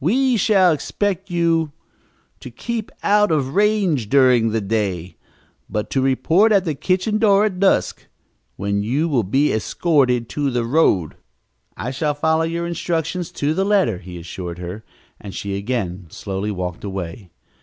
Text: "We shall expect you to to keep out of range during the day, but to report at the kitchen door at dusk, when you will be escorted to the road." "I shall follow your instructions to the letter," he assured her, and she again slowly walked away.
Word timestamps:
"We 0.00 0.38
shall 0.38 0.72
expect 0.72 1.28
you 1.30 1.66
to 2.40 2.48
to 2.48 2.50
keep 2.50 2.90
out 3.02 3.30
of 3.30 3.54
range 3.54 4.08
during 4.08 4.48
the 4.48 4.62
day, 4.62 5.18
but 5.68 5.90
to 5.90 6.00
report 6.00 6.50
at 6.50 6.64
the 6.64 6.74
kitchen 6.74 7.18
door 7.18 7.44
at 7.44 7.60
dusk, 7.60 8.06
when 8.56 8.82
you 8.82 9.06
will 9.06 9.22
be 9.22 9.52
escorted 9.52 10.30
to 10.30 10.50
the 10.50 10.64
road." 10.64 11.16
"I 11.76 11.90
shall 11.90 12.14
follow 12.14 12.44
your 12.44 12.66
instructions 12.66 13.30
to 13.32 13.52
the 13.52 13.66
letter," 13.66 13.98
he 13.98 14.16
assured 14.18 14.56
her, 14.56 14.82
and 15.20 15.34
she 15.34 15.56
again 15.58 16.06
slowly 16.08 16.50
walked 16.50 16.82
away. 16.82 17.28